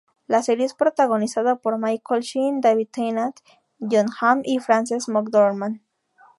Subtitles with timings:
[0.25, 3.35] La serie es protagonizada por Michael Sheen, David Tennant,
[3.77, 5.79] Jon Hamm y Frances McDormand.